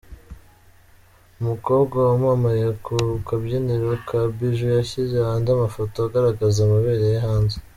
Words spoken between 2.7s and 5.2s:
ku kabyiniro ka Bijoux yashyize